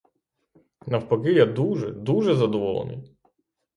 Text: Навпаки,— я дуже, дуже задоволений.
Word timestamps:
Навпаки,— 0.87 1.33
я 1.33 1.45
дуже, 1.45 1.91
дуже 1.91 2.35
задоволений. 2.35 3.11